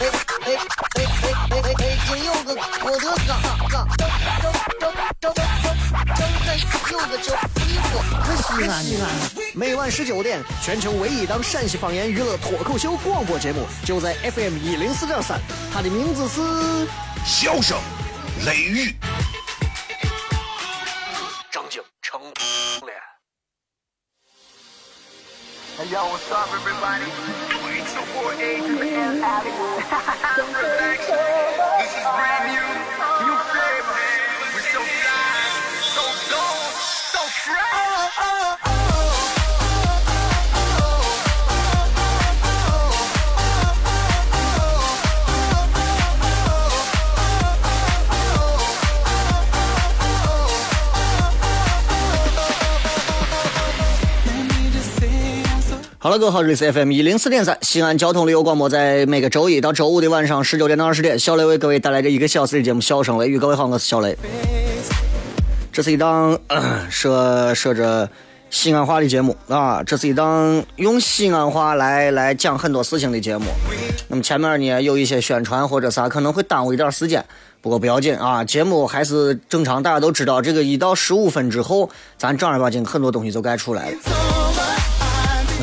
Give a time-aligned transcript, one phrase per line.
[0.00, 0.56] 哎哎
[0.96, 0.98] 哎
[1.50, 1.98] 哎哎！
[2.08, 3.30] 今有个我的嘎
[3.68, 3.74] 嘎，
[6.90, 8.72] 有个叫衣服，可西安。
[9.54, 15.38] 每晚十九点，全球唯一档陕西方言娱乐脱口秀广播节目，就在 FM 一零四点三。
[15.70, 16.40] 它的名字是
[17.26, 17.78] 《笑声
[18.46, 18.86] 雷雨》。
[21.50, 22.18] 张景成
[22.86, 22.96] 脸。
[25.78, 27.49] Hey yo, what's up, everybody?
[28.12, 29.20] four A's in the end.
[30.36, 31.39] Relax.
[56.02, 63.36] 好了，各位好，这里是 FM 一零四点三西安交通旅游广播，在每个周一到周五的晚上十九点到二十点，小雷为各位带来这一个小时的节目《笑声雷雨》。
[63.38, 64.16] 各位好，我是小雷。
[65.70, 66.38] 这是一档
[66.88, 68.08] 说说着
[68.48, 73.44] 西安话的节目啊，这是一档用西安话来来讲很多事情的节目。
[74.08, 77.22] 那么前面呢有一些宣传或者啥，可能会耽误一点时间，
[77.60, 79.82] 不过不要紧啊，节目还是正常。
[79.82, 83.96] 大家都知道，这个一到十五分之后，咱正儿八经很多东西就该出来了。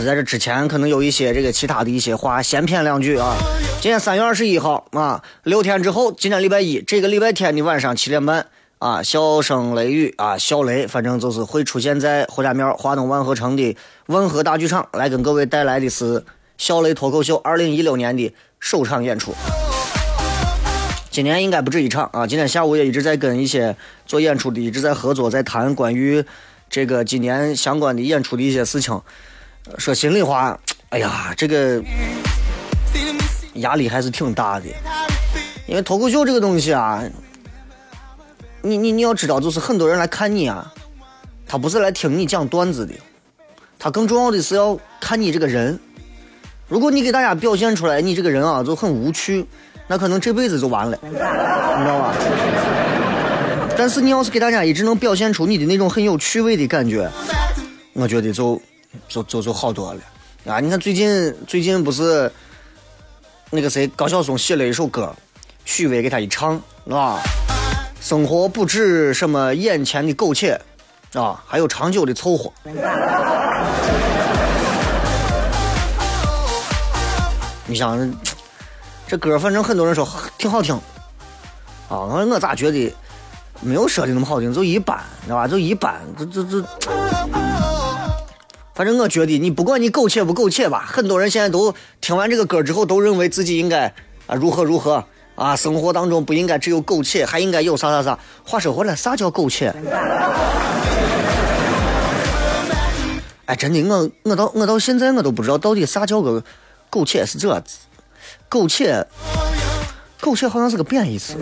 [0.06, 3.36] 在这之前，可能有一些这个其他的一些话，闲篇两句啊。
[3.81, 8.48] 今天三月二十一号啊，六天之后，今天礼拜一，这个礼拜天的晚上七点半
[8.80, 13.75] 啊，笑声雷雨啊，小雷，反正就是会出现在后家庙华东万和城的
[14.08, 16.23] 万和大剧场，来跟各位带来的是
[16.58, 19.34] 小雷脱口秀二零一六年的首场演出。
[21.12, 23.75] 今年应该不止一场啊，今天下午也一直在跟一些
[24.06, 26.24] 做演出的一直在合作，在谈关于
[26.69, 29.00] 这个今年相关的演出的一些事情。
[29.78, 30.57] 说心里话，
[30.89, 31.83] 哎呀，这个
[33.55, 34.66] 压力还是挺大的，
[35.67, 37.03] 因为脱口秀这个东西啊，
[38.61, 40.73] 你你你要知道，就是很多人来看你啊，
[41.47, 42.94] 他不是来听你讲段子的，
[43.78, 45.79] 他更重要的是要看你这个人。
[46.67, 49.45] 如果你给大家表现出来你这个人啊就很无趣，
[49.88, 52.16] 那可能这辈子就完了，你知道吧？
[53.78, 57.09] 但是你要是给大家一直能表现出你的那种很有趣味的感觉，
[57.94, 58.61] 我觉得就。
[59.08, 60.02] 就就就好多了
[60.53, 60.59] 啊！
[60.59, 62.31] 你看最近最近不是
[63.50, 65.13] 那个谁高晓松写了一首歌，
[65.66, 67.19] 许巍给他一唱，是吧？
[68.00, 70.59] 生活不止什么眼前的苟且
[71.13, 72.53] 啊，还有长久的凑合。
[77.66, 78.14] 你想
[79.08, 80.75] 这歌，反正很多人说挺好听
[81.90, 82.96] 啊，我我咋觉得
[83.59, 85.47] 没有说的那么好听，就一般，知道吧？
[85.47, 87.47] 就一般，这这这。
[88.78, 93.92] 反正我觉得，你不管你苟且不苟且吧，很多人现在都听完这个歌之后，都认为自己应该
[94.28, 98.20] 啊如何如何啊，生活当中不应该只有苟且，还应该有啥啥啥。
[98.44, 99.74] 话说回来，啥叫苟且？
[103.48, 106.44] 哎，真的，我我到我到现在我都不知道到底啥叫个
[106.92, 107.59] 苟且是这，
[108.48, 109.04] 苟且，
[110.22, 111.36] 苟且好像是个贬义词。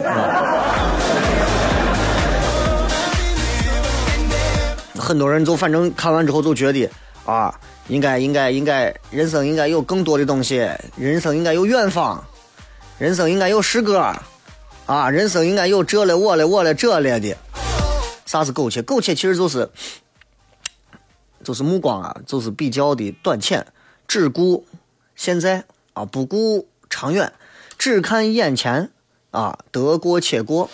[4.98, 6.90] 很多人就反正看完之后就觉得。
[7.26, 10.58] 啊，应该应该应该，人生应该有更多的东西，
[10.96, 12.24] 人生应该有远方，
[13.00, 14.14] 人生应该有诗歌，
[14.86, 17.36] 啊，人生应该有这了我了我了这了的。
[18.26, 18.82] 啥是苟且？
[18.82, 19.70] 苟且其实就是，
[21.44, 23.66] 就是目光啊，就是比较的短浅，
[24.08, 24.66] 只顾
[25.16, 25.64] 现在
[25.94, 27.32] 啊，不顾长远，
[27.78, 28.92] 只看眼前
[29.32, 30.70] 啊，得过且过。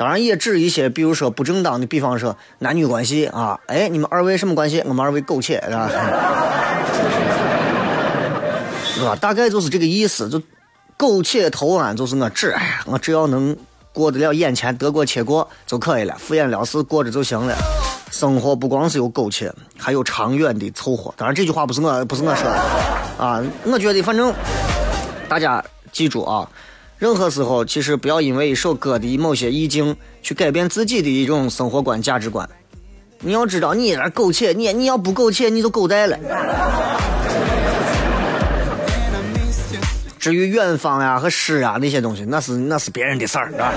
[0.00, 4.82] 当然也指一些，比如说不正当的，比方说男女关系啊，哎，你们二位什么关系？
[4.86, 5.90] 我们二位苟且，是吧？
[8.82, 9.14] 是吧？
[9.16, 10.40] 大概就是这个意思，就
[10.96, 13.54] 苟且偷安，就是我只，哎呀，我只要能
[13.92, 17.54] 过得了眼前，得过且过就可以了，敷衍了事过着就行了。
[18.10, 21.12] 生活不光是有苟且，还有长远的凑合。
[21.14, 22.58] 当然这句话不是我，不是我说的
[23.18, 24.32] 啊，我觉得反正
[25.28, 26.48] 大家记住啊。
[27.00, 32.46] 任何时候，其实不要因为一首歌的某些意境去改变自己的一种生活观、价值观。
[33.20, 36.18] 你要知道，你那苟且，你你要不苟且，你就狗带了。
[40.18, 43.72] 至于远方呀和诗啊那些东西，那是那是别人的事儿，是吧？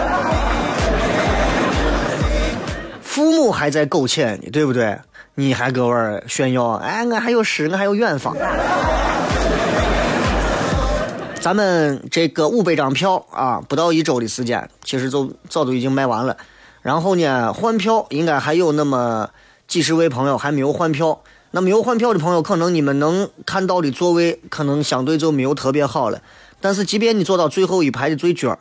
[3.02, 5.00] 父母还在苟且呢，对不对？
[5.36, 8.36] 你还搁玩儿炫耀，哎，我还有诗，我还有远方。
[11.44, 16.38] 咱们这个五百张票啊，不到一周的时间，其实就早都已经卖完了。
[16.82, 19.30] 然后呢，换票应该还有那么
[19.68, 21.22] 几十位朋友还没有换票。
[21.52, 26.22] 那没有换票的朋友，可能你们能看到的座位可能相对就没有特别好了。
[26.62, 28.60] 但是，即便你坐到最后一排的最角儿，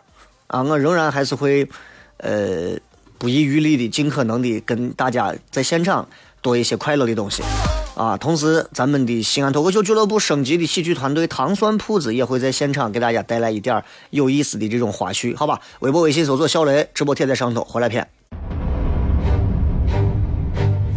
[0.49, 1.69] 啊，我仍然还是会，
[2.17, 2.77] 呃，
[3.17, 6.09] 不遗余力的，尽可能的跟大家在现场
[6.41, 7.45] 多一些快乐的东西。
[7.95, 15.61] 啊，同时，咱们的西安脱口秀俱乐部升级的喜剧团队糖蒜铺子也会在现场给大家带来一点有意思的这种花絮，好吧？
[15.81, 18.09] 微博、微信搜索“小雷”，直播贴在上头，回来片。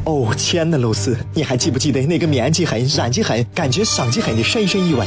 [0.06, 5.06] 哦，亲爱的露丝，你还记不记得那个面积狠、染技狠、感觉伤及狠的深深意外？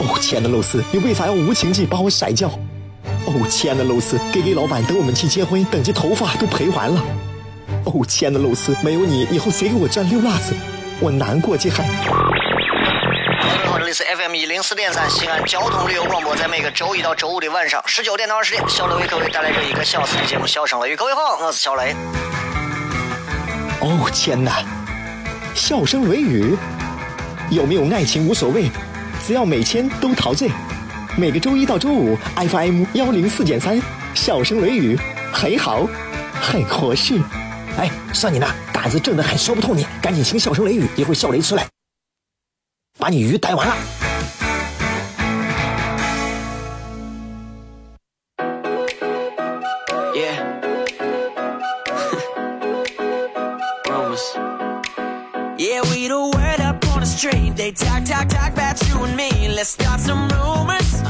[0.00, 2.48] 哦，亲爱的露丝，你为啥要无情地把我甩掉？
[3.26, 7.04] 哦，亲爱的露丝，K K 老板等我们去结婚，等这头发都赔完了。
[7.84, 10.54] 哦，亲爱的露丝，没有你，以后谁给我赚溜辣子？
[11.02, 11.84] 我难过极狠。
[11.84, 12.12] 各
[13.48, 20.94] 位好，这里是 FM 一零四点三西安交通旅游广播，在每个周一到周五的晚上十九点到二十点，小雷为各位带来这一个小时的节目《笑声雷雨》。
[20.96, 21.92] 各位好，我是小雷。
[23.80, 24.62] 哦，天哪！
[25.56, 26.56] 笑声雷雨，
[27.50, 28.70] 有没有爱情无所谓，
[29.26, 30.48] 只要每天都陶醉。
[31.16, 33.82] 每个周一到周五，FM 幺零四点三，
[34.14, 34.96] 笑声雷雨，
[35.32, 35.84] 很好，
[36.40, 37.20] 很合适。
[37.78, 41.66] 哎，算你那胆子正的很，说不透你，赶紧请笑声雷雨，一会儿笑雷出来，
[42.98, 43.74] 把你鱼逮完了。
[50.14, 50.60] Yeah.
[53.86, 54.36] Rumors.
[55.58, 57.56] Yeah, we the word up on the street.
[57.56, 59.48] They talk, talk, talk about you and me.
[59.48, 61.01] Let's start some rumors.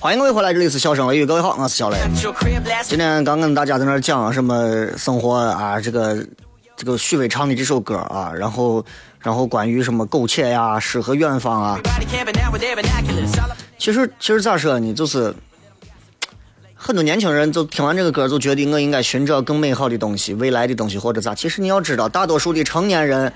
[0.00, 1.26] 欢迎各位回来，这里是笑声雷雨。
[1.26, 1.98] 各位好，我是小雷。
[2.82, 6.26] 今天刚跟大家在那讲什么生活啊，这个
[6.74, 8.82] 这个许巍唱的这首歌啊，然后
[9.20, 11.78] 然后关于什么苟且呀、诗和远方啊
[13.76, 15.34] 其实其实咋说呢，就是
[16.74, 21.34] 很多年轻人就听完这个歌就觉得我应该寻找更美好的东西、未来的东西或者咋。
[21.34, 23.30] 其实你要知道，大多数的成年人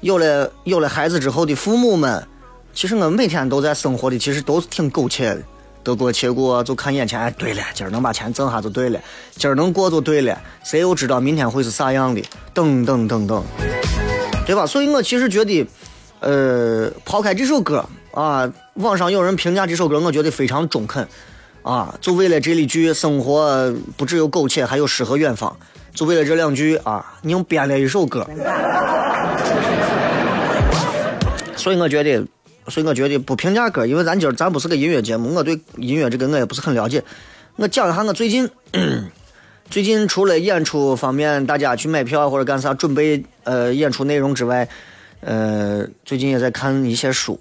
[0.00, 2.26] 有了有了孩子之后的父母们，
[2.78, 5.42] 其实我每天都在生活的，其实都是挺苟且的。
[5.82, 9.00] 得过且过，就看眼前，哎，对了，今儿能把钱挣下就对了，
[9.34, 12.22] 今儿能过就对了，谁又知道明天会是啥样的？
[12.54, 13.42] 等等等等，
[14.46, 14.64] 对吧？
[14.64, 15.66] 所以我其实觉得，
[16.20, 21.04] 呃，抛开这首歌啊，网上有人评价这首歌，我觉得非常中肯
[21.64, 25.56] 啊，就为了这一句“生活不只有苟且，还有诗和远方”，
[25.92, 28.24] 就为了这两句啊，硬编了一首歌。
[31.56, 32.24] 所以我觉得，
[32.68, 37.02] 所以我觉得不评价歌，因为咱今儿咱不是个音乐节目，我对音乐这个我也不是很了解。
[37.56, 38.48] 我讲一下我最近，
[39.70, 44.68] 最近除了演出方面，大家去买票或者干啥准备呃演出内容之外，
[45.20, 47.38] 呃，最近也在看一些书。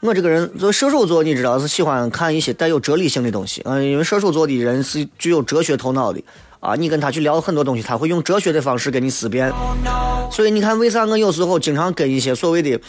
[0.00, 6.22] 我这个人做射手座，你知道是喜欢看一些带有哲理性的东西，嗯、因为射手座的人是具有哲学头脑的
[6.60, 6.76] 啊。
[6.76, 9.52] 你跟他去聊很多东西，他会用哲学的方式跟你思辨。
[10.30, 12.80] 所以你看，为啥我有时候经常跟一些所谓的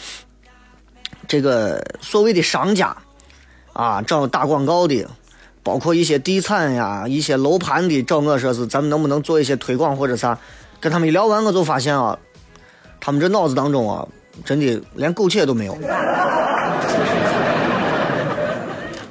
[1.30, 2.96] 这个所谓的商家
[3.72, 5.06] 啊找打广告的，
[5.62, 10.36] 包括一些地产呀、一些楼盘的找我说是咱们能不能做一些推广或者啥，
[10.80, 12.18] 跟他们一聊完，我就发现啊，
[12.98, 14.04] 他们这脑子当中啊，
[14.44, 15.78] 真的连苟且都没有。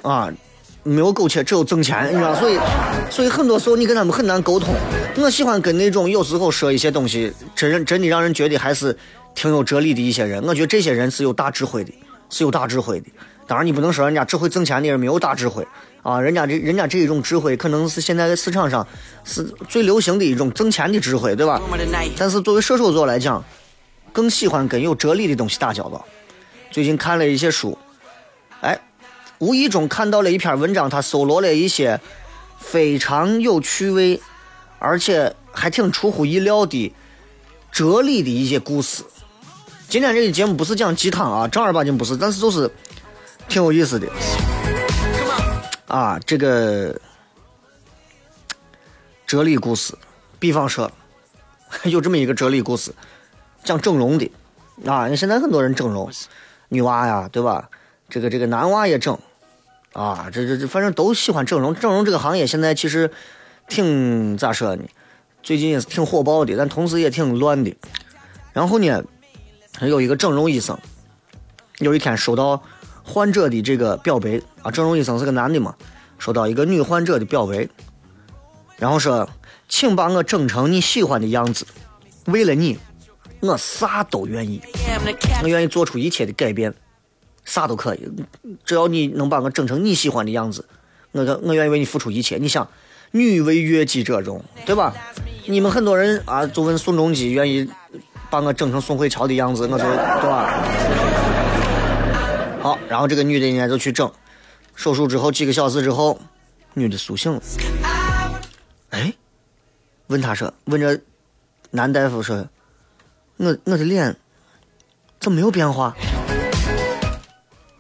[0.02, 0.30] 啊，
[0.84, 2.60] 没有苟且，只有挣钱，你知道，所以，
[3.10, 4.76] 所以很多时候你跟他们很难沟通。
[5.16, 8.98] 我喜欢跟那种有时候说一些东西，真真的让人觉得还是
[9.34, 10.44] 挺有哲理的一些人。
[10.44, 11.94] 我觉得这些人是有大智慧的，
[12.30, 13.08] 是有大智慧的。
[13.48, 15.68] 当然，你不能说人家只会挣钱的人没有大智慧
[16.04, 18.88] 啊，人家这人家这一种智慧，可能是现在在市场上
[19.24, 21.60] 是最流行的一种挣钱的智慧，对吧？
[22.16, 23.44] 但是作为射手座来讲，
[24.14, 26.06] 更喜欢跟有哲理的东西打交道。
[26.70, 27.76] 最近看了一些书，
[28.62, 28.80] 哎，
[29.40, 32.00] 无意中看到了一篇文章，它搜罗了一些
[32.60, 34.22] 非常有趣味，
[34.78, 36.94] 而且还挺出乎意料的
[37.72, 39.04] 哲理的一些故事。
[39.90, 42.70] 今天这个节目不是讲鸡汤啊，正儿八经不是，但是就是
[43.48, 44.08] 挺有意思的
[45.88, 46.96] 啊，这个
[49.26, 49.96] 哲理故事，
[50.38, 50.92] 比方说
[51.86, 52.94] 有这么一个哲理故事，
[53.64, 54.32] 讲整容的
[54.86, 56.12] 啊，你现在很多人整容，
[56.68, 57.68] 女娃呀，对吧？
[58.08, 59.18] 这个这个男娃也整
[59.94, 61.74] 啊，这这这反正都喜欢整容。
[61.74, 63.10] 整容这个行业现在其实
[63.68, 64.84] 挺咋说呢？
[65.42, 67.76] 最近也是挺火爆的，但同时也挺乱的。
[68.54, 69.04] 然后呢，
[69.88, 70.78] 有一个整容医生，
[71.78, 72.62] 有一天收到
[73.04, 75.76] 患者的这个表白啊，整容医生是个男的嘛，
[76.18, 77.68] 收到一个女患者的表白，
[78.78, 79.30] 然后说，
[79.68, 81.66] 请把我整成你喜欢的样子，
[82.26, 82.78] 为了你，
[83.40, 84.62] 我啥都愿意，
[85.42, 86.74] 我愿意做出一切的改变，
[87.46, 88.10] 啥都可以，
[88.66, 90.66] 只要你能把我整成你喜欢的样子，
[91.12, 92.38] 我我愿意为你付出一切。
[92.38, 92.68] 你想，
[93.12, 94.94] 女为悦己者容，对吧？
[95.48, 97.68] 你们很多人啊，就问宋仲基愿意
[98.30, 100.64] 把我整成宋慧乔的样子，我就对吧？
[102.62, 104.12] 好，然后这个女的人家就去整，
[104.76, 106.20] 手术之后几个小时之后，
[106.74, 107.42] 女的苏醒了。
[108.92, 109.14] 哎，
[110.08, 111.00] 问他说，问这
[111.72, 112.48] 男大夫说，
[113.38, 114.16] 我我的脸
[115.20, 115.96] 怎么没有变化？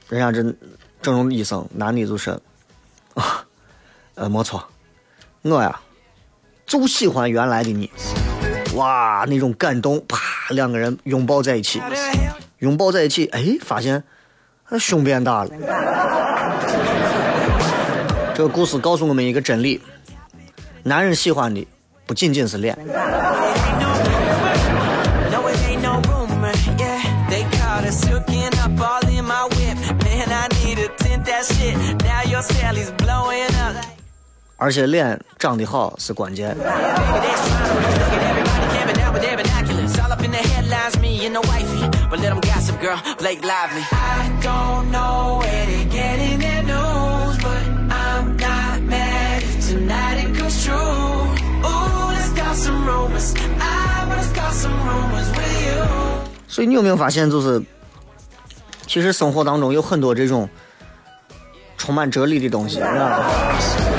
[0.07, 0.41] 人家这
[1.01, 2.41] 整容医生男的就说，
[3.13, 3.45] 啊，
[4.15, 4.67] 呃，没错，
[5.43, 5.79] 我呀
[6.65, 7.91] 就喜欢原来的你。
[8.75, 10.17] 哇，那种感动，啪，
[10.49, 11.81] 两个人拥抱在一起，
[12.59, 14.03] 拥抱在一起，哎，发现
[14.67, 15.49] 他胸变大了。
[18.35, 19.81] 这个故事告诉我们一个真理：
[20.83, 21.67] 男人喜欢的
[22.05, 22.77] 不仅仅是脸。
[34.61, 36.55] 而且脸长得好是关键。
[41.29, 42.07] Headlines, me and the wifey.
[42.09, 42.99] But let them gossip, girl.
[43.17, 43.83] Blake Lively.
[43.91, 50.35] I don't know where they getting their news, but I'm not mad if tonight it
[50.35, 50.75] comes true.
[50.75, 53.33] Ooh, let's start some rumors.
[53.59, 55.85] I wanna start some rumors with you.
[56.47, 57.61] 所以你有没有发现，就是
[58.87, 60.49] 其实生活当中有很多这种
[61.77, 63.23] 充满哲理的东西，是吧
[63.95, 63.98] ？I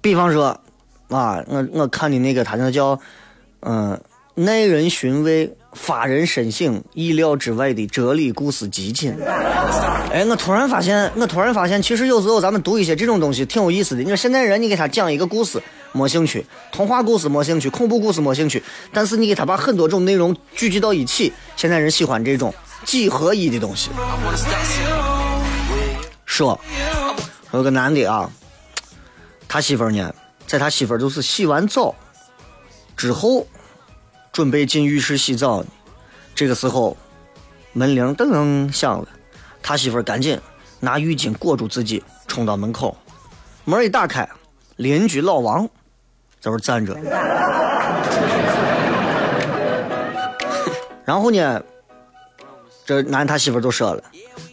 [0.00, 0.46] 比方说，
[1.08, 2.98] 啊，我我看的那个，他那叫，
[3.60, 4.00] 嗯、
[4.34, 9.14] 耐人寻味、发人深省、意料之外的哲理故事集锦。
[10.10, 14.02] 哎，我突然发现，我突然发现，其实有时候咱们读一些这种东西挺有意思的。
[14.02, 15.62] 你说现在人，你给他讲一个故事
[15.92, 18.62] 没兴趣，童话故事没兴趣，恐怖故事没兴趣，
[18.92, 22.52] 但是你给他把很多种内容聚集到一起，现在人喜欢这种
[22.84, 23.90] 几合一的东西。
[26.24, 26.58] 说，
[27.52, 28.30] 有个男的啊，
[29.52, 30.14] 他媳妇呢，
[30.46, 31.94] 在他媳妇就是洗完澡
[32.96, 33.46] 之后，
[34.32, 35.62] 准备进浴室洗澡，
[36.34, 36.96] 这个时候
[37.74, 39.06] 门铃噔噔响了，
[39.62, 40.40] 他媳妇赶紧
[40.80, 42.96] 拿浴巾裹住自己，冲到门口，
[43.66, 44.26] 门一打开，
[44.76, 45.68] 邻居老王
[46.40, 46.96] 在那儿站着，
[51.04, 51.62] 然后呢，
[52.86, 54.02] 这男他媳妇就说了，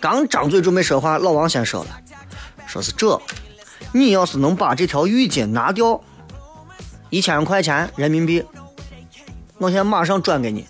[0.02, 2.02] 刚张嘴准备说话，老王先说了，
[2.68, 3.18] 说是这，
[3.92, 6.00] 你要是能把这条浴巾拿掉，
[7.10, 8.46] 一千块钱人民币，
[9.58, 10.68] 我现在马上转给你。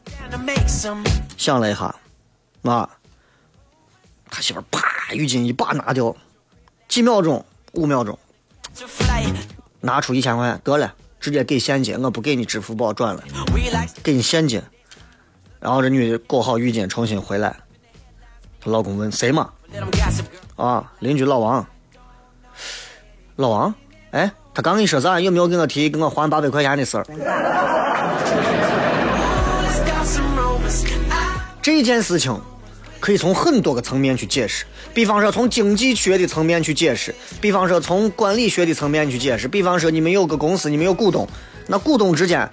[1.37, 1.93] 想了一下，
[2.63, 2.89] 啊，
[4.29, 6.15] 他媳妇啪浴巾一把拿掉，
[6.87, 8.17] 几秒钟，五秒钟，
[9.81, 13.23] 拿出一千块，得了，直接给现金，我不给你支付宝转了，
[14.01, 14.61] 给你现金。
[15.59, 17.53] 然后这女的裹好浴巾重新回来，
[18.61, 19.51] 她老公问谁嘛？
[20.55, 21.67] 啊，邻居老王。
[23.39, 23.73] 老王，
[24.11, 25.17] 哎，他刚跟你说啥？
[25.17, 27.05] 有没有跟我提跟我还八百块钱的事儿
[31.61, 32.37] 这件事情
[32.99, 41.25] 可以从很多个层面去解释，比方说从经济学的层面去解释，比方说从管理学的层面去解释，比方说你们有个公司，你们有股东，
[41.67, 42.51] 那股东之间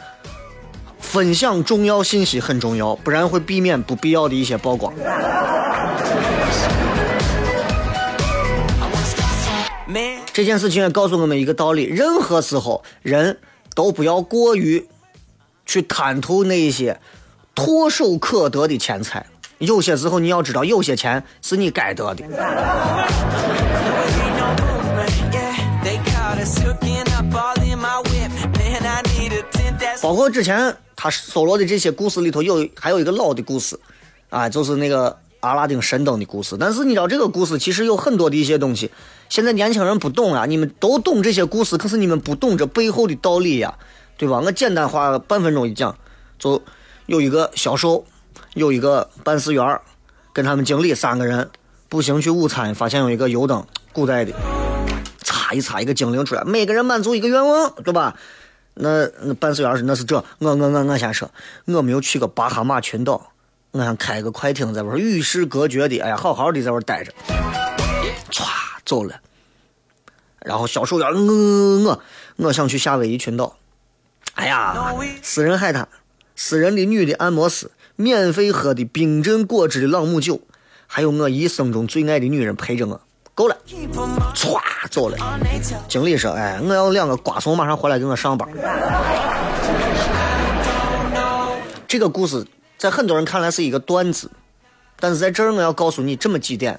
[1.01, 4.95] 分享重要信息很重要，不然会避免不必要的一些曝光。
[10.37, 13.39] 这件事情也告诉我们一个道理：任何时候人
[13.75, 14.87] 都不要过于
[15.65, 17.01] 去贪图那一些
[17.55, 19.25] 唾手可得的钱财。
[19.57, 22.23] 有些时候你要知道，有些钱是你该得的。
[30.03, 33.81] 包括之前他搜罗的这些故事里头有还有一个老的故事，
[34.29, 35.17] 啊，就是那个
[35.47, 36.57] 阿拉丁神灯的故事。
[36.59, 38.91] 但是你知道这个故事其实有很多的一些东西，
[39.29, 43.75] 现在年轻人不懂啊，你们都懂这些故事，可是你们不懂这背后的道理呀，
[44.17, 44.41] 对吧？
[44.41, 45.97] 我简单花半分钟一讲，
[46.39, 46.61] 就
[47.07, 48.05] 有一个销售，
[48.55, 49.81] 有一个办事员儿
[50.33, 51.49] 跟他们经理三个人
[51.89, 54.33] 步行去午餐，发现有一个油灯，古代的，
[55.23, 58.17] 擦一擦一个精灵出来，每个人满足一个愿望，对吧？
[58.79, 61.31] 那那办事员说那是这，我我我我先说，
[61.65, 63.33] 我没有去过巴哈马群岛，
[63.73, 67.13] 我想开个快艇在那与世隔绝的，哎呀，好好的在那儿待着。
[68.31, 68.45] 歘，
[68.85, 69.21] 走了。
[70.41, 72.01] 然后销售员，我我
[72.37, 73.57] 我想去夏威夷群岛，
[74.35, 75.89] 哎呀，私人海滩，
[76.37, 80.41] 私人的女的按摩师，免费喝的冰镇果汁的朗姆酒，
[80.87, 83.01] 还有我一生中最爱的女人陪着我，
[83.35, 83.59] 够了，
[84.35, 85.19] 歘走了。
[85.89, 88.49] 经理说，哎，我要两个瓜怂马上回来给我上班。
[91.89, 92.47] 这个故事
[92.79, 94.31] 在很多人看来是一个段子，
[95.01, 96.79] 但是在这儿我要告诉你这么几点：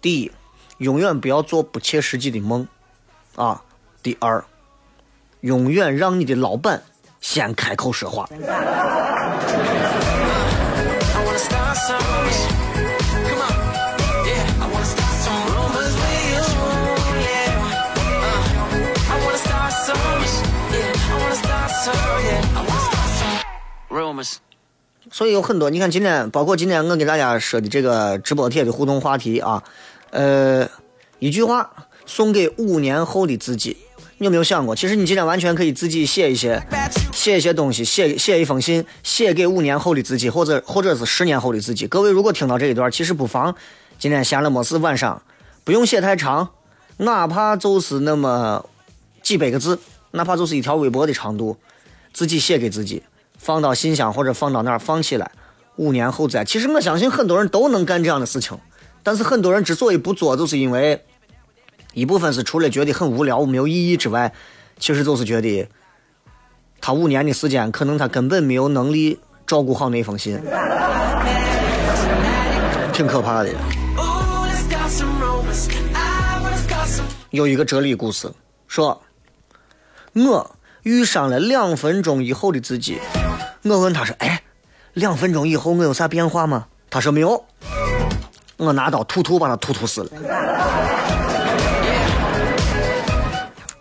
[0.00, 0.32] 第一，
[0.78, 2.66] 永远不要做不切实际的梦，
[3.34, 3.62] 啊；
[4.02, 4.44] 第二，
[5.40, 6.84] 永远让你的老板
[7.20, 8.28] 先开口说话。
[23.88, 24.45] Rumors.
[25.16, 29.64] 所以有很多，你看今天，包括今天我给大家说的这个直播帖的互动话题啊，
[30.10, 30.68] 呃，
[31.20, 31.70] 一句话
[32.04, 33.78] 送给五年后的自己，
[34.18, 34.76] 你有没有想过？
[34.76, 36.62] 其实你今天完全可以自己写一些，
[37.14, 41.86] 写一些东西，写写一封信，写给五年后的自己，或者或者是十年后的自己。
[41.86, 43.54] 各位如果听到这一段，其实不妨
[43.98, 45.22] 今天闲了没事晚上，
[45.64, 46.50] 不用写太长，
[46.98, 48.68] 哪怕就是那么
[49.22, 49.78] 几百个字，
[50.10, 51.56] 哪怕就是一条微博的长度，
[52.12, 53.02] 自己写给自己。
[53.46, 55.30] 放到信箱或者放到那儿放起来，
[55.76, 56.44] 五年后再。
[56.44, 58.58] 其实我相信很多人都能干这样的事情，
[59.04, 61.04] 但是很多人之所以不做，就是因为
[61.94, 64.32] 一部分是除了觉得很无聊没有意义之外，
[64.80, 65.68] 其实就是觉得
[66.80, 70.40] 他五年的时间，可能他根本没有能力照顾好那封信，
[72.92, 73.50] 挺可怕的。
[77.30, 78.28] 有一个哲理故事，
[78.66, 79.00] 说
[80.14, 82.98] 我遇上了两分钟以后的自己。
[83.68, 84.42] 我问他说：“哎，
[84.94, 87.44] 两分钟以后我有啥变化吗？”他说：“没有。”
[88.56, 90.10] 我拿刀突突把他突突死了。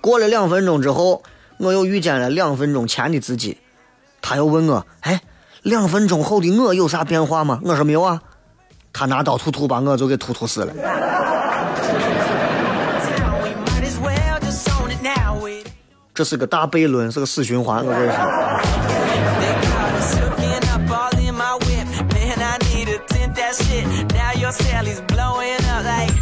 [0.01, 1.23] 过了两分钟之后，
[1.57, 3.57] 我又遇见了两分钟前的自己。
[4.21, 5.21] 他又问我：“哎，
[5.61, 8.21] 两分钟后的我有啥变化吗？”我说：“没有啊。”
[8.91, 10.73] 他拿刀突突把我就给突突死了。
[16.13, 17.85] 这是个大悖论，是个死循环。
[17.85, 18.84] 我跟你说。
[24.55, 26.13] Sally's blowing up like.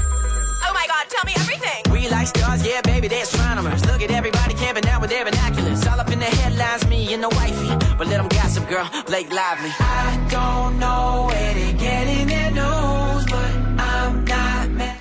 [0.65, 1.81] Oh my god, tell me everything.
[1.91, 3.85] We like stars, yeah, baby, they're astronomers.
[3.85, 5.85] Look at everybody camping out with their binoculars.
[5.85, 7.69] All up in the headlines, me and the wifey.
[7.97, 9.71] But let them gossip, girl, Blake Lively.
[9.79, 14.95] I don't know where they're getting their news, but I'm not mad.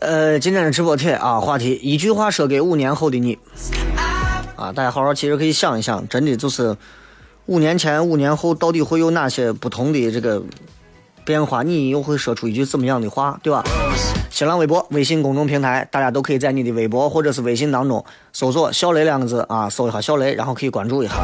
[0.00, 3.38] 呃，今天的直播帖啊，话题一句话说给五年后的你
[4.56, 6.76] 啊，大家好好其实可以想一想，真的就是
[7.46, 10.42] 五年前、五年后到底会有哪些不同的这个
[11.24, 11.62] 变化？
[11.62, 13.62] 你又会说出一句怎么样的话，对吧？
[14.30, 21.14] 新浪微博、微信公众平台，大家都可以在你的微博或者是微信当中搜索“小雷”两个字啊，搜一下“小雷”，然后可以关注一下。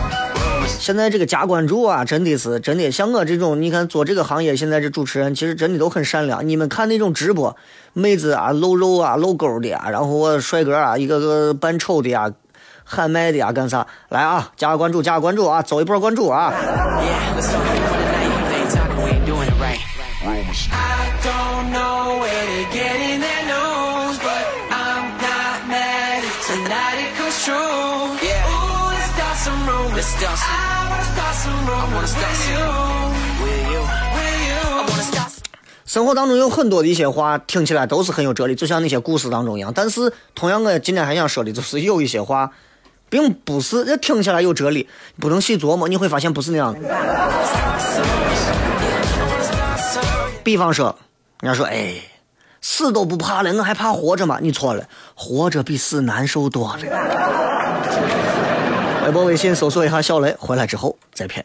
[0.67, 6.47] 现在这个加关注啊，真的是真的，像我这种，你看做这个行业，现在这主持人其实真的都很善良。
[6.47, 7.57] 你们看那种直播，
[7.95, 12.31] 妹子啊露肉啊露沟的啊，然后我帅哥啊一个个扮丑的啊，
[12.85, 13.87] 喊麦的啊干啥？
[14.11, 16.53] 来啊，加个关注，加个关注啊，走一波关注啊！
[35.85, 39.73] 生活当中有很多的一些话，听起来都是很有哲理，就像那些故事当中一样。
[39.75, 42.53] 但是，同样我今天还想说的就是，有一些话，
[43.09, 44.87] 并不是这听起来有哲理，
[45.19, 46.81] 不能细琢磨，你会发现不是那样的。
[50.45, 50.95] 比方说，
[51.41, 51.95] 人家说，哎，
[52.61, 54.39] 死都不怕了，我还怕活着吗？
[54.41, 56.81] 你错了，活着比死难受多了。
[59.07, 61.45] 微博、微信搜索一下小雷，回来之后再骗。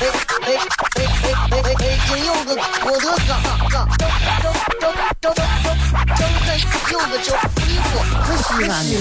[0.00, 0.56] 哎哎哎
[0.96, 1.74] 哎哎哎！
[1.78, 3.30] 北京有个郭德纲，
[3.70, 4.08] 纲正
[4.40, 4.44] 正
[5.20, 5.34] 正正
[6.16, 6.50] 正正
[6.92, 7.92] 有个叫李波，
[8.24, 8.92] 可西安的。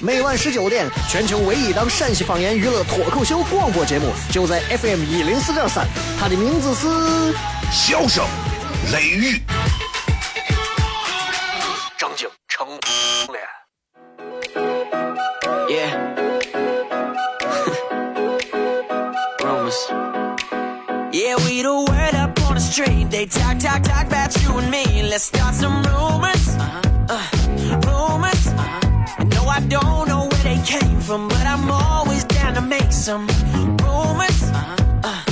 [0.00, 5.86] 每晚十九点，全球唯一档陕西方言娱乐脱口秀广播节目，就在 FM 一零四点三，
[6.20, 7.34] 它的名字是
[7.72, 8.24] 笑声
[8.92, 9.42] 雷雨，
[22.77, 23.09] up on the street.
[23.09, 25.03] They talk, talk, talk about you and me.
[25.03, 26.55] Let's start some rumors.
[27.09, 27.21] Uh,
[27.87, 28.45] rumors.
[29.35, 33.27] No, I don't know where they came from, but I'm always down to make some
[33.81, 34.43] rumors.
[35.03, 35.23] Uh,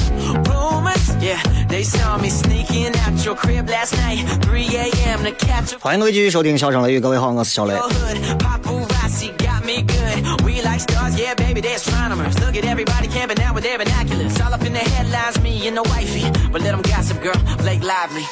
[0.50, 1.16] rumors.
[1.22, 5.24] Yeah, they saw me sneaking out your crib last night, 3 a.m.
[5.24, 7.76] to catch a 欢迎各位继续收听《笑声雷雨》，各位好，我是小雷。
[10.77, 12.39] Like stars, yeah, baby, they're astronomers.
[12.41, 14.39] Look at everybody camping out with their binoculars.
[14.41, 16.31] All up in the headlines, me and the wifey.
[16.53, 18.25] But let them gossip, girl, Blake Lively.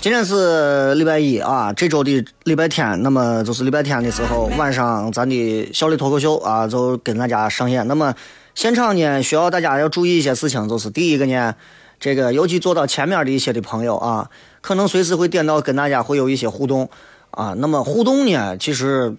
[0.00, 7.86] 今天是礼拜一啊，这周的礼拜天，那么就是礼拜天的时候，晚上咱的小雷脱口秀啊，就跟大家上演。
[7.86, 8.12] 那么
[8.54, 11.54] 现场呢，需要大家要注意一些事情，就是第一个呢，
[12.00, 14.28] 这个尤其坐到前面的一些的朋友啊，
[14.60, 16.88] 可能随时会点到跟大家会有一些互动
[17.30, 17.54] 啊。
[17.58, 19.14] 那么互动呢，其实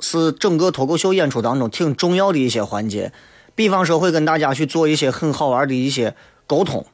[0.00, 3.12] 是整个脱口秀演出当中挺重要的一些环节，
[3.54, 6.14] 比方说会跟大家去做一些很好玩的一些
[6.46, 6.84] 沟通。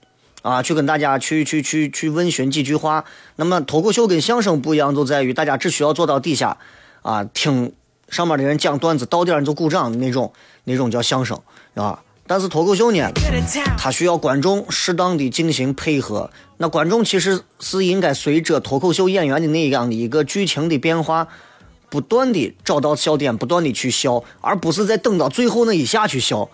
[0.42, 3.04] 啊，去跟大家去去去去问询几句话。
[3.34, 6.56] 那么脱口秀跟相声不一样，就在于大家只需要坐到底下，
[7.02, 7.72] 啊，听
[8.08, 11.36] 上面的人讲段子，到点你就鼓掌的那种，那种叫相声，
[11.74, 12.00] 啊。
[12.28, 13.10] 但是脱口秀呢，
[13.76, 16.30] 它需要观众适当的进行配合。
[16.58, 21.26] 那观众其实是应该随着脱口秀演员的那样的一个剧情的变化，
[21.88, 26.48] 不断的找到笑点，不断的去笑，而不是在等到最后那一下去笑。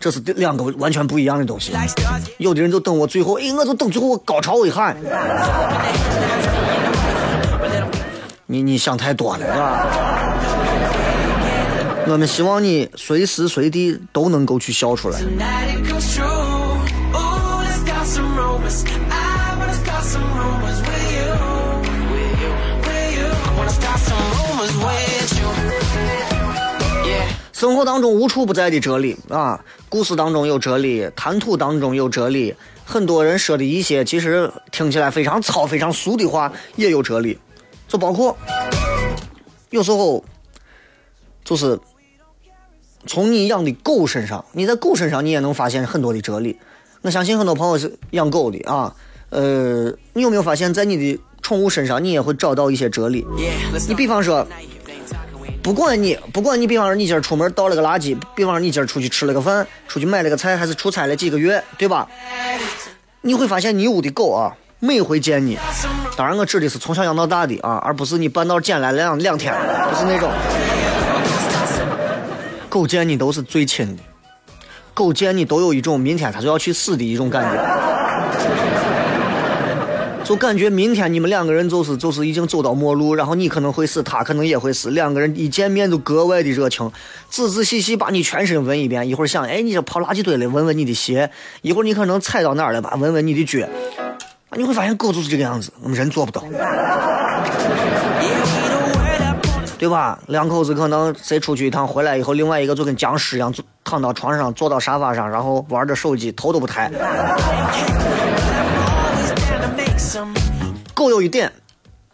[0.00, 1.72] 这是两个完全不一样的东西。
[2.38, 4.96] 有的人就等我最后，哎，我就等最后我高潮一喊。
[8.46, 9.86] 你你想太多了，是吧？
[12.06, 15.20] 我们希望你随时随地都能够去笑出来。
[27.58, 37.36] 生活当中无处不在的哲理啊，故事当中有哲理，谈吐当中有哲理，很多人说的一些其实听起来非常糙、非常俗的话也有哲理，
[37.88, 38.38] 就包括
[39.70, 40.24] 有时候
[41.44, 41.76] 就是
[43.08, 46.56] 从你养的狗身上，你在狗身上你也能发现很多的哲理。
[47.02, 48.94] 我相信很多朋友是养狗的啊，
[49.30, 53.26] 呃，你有没有发现，在你的宠物身上，你也会找到一些哲理
[53.88, 54.46] 你比方说。
[55.62, 62.08] 不管你不管你，比方说你今儿出门倒了个垃圾，比方说你今儿出去吃了个饭，出去买了个菜，还是出差了几个月，对吧？
[63.20, 65.58] 你会发现你屋的狗啊，每回见你，
[66.16, 69.52] 当然我指的是从小养到大的啊，而不是你半道捡来两两天，
[69.90, 70.30] 不是那种。
[72.70, 74.02] 狗见你都是最亲的，
[74.94, 77.87] 狗见你都有一种明天它就要去死的一种感觉。
[80.28, 86.92] 就感觉明天你们两个人就是就是已经走到末路，然后你可能会死，他可能也会死，两个人一见面就格外的热情，
[87.30, 91.30] 仔仔细细把你全身闻一遍，一会儿想，哎，你这跑垃圾堆了，闻闻你的鞋，
[91.62, 93.66] 一会儿你可能踩到哪儿了吧，闻闻你的脚，
[94.54, 96.44] 你会发现狗就是这个样子，我们人做不到，
[99.78, 100.18] 对吧？
[100.26, 106.92] 两口子可能谁出去一趟回来以后，另外一个就跟僵尸一样，坐躺到床上，坐到沙发上，然后玩着手机，头都不抬。
[110.94, 111.52] 狗有一点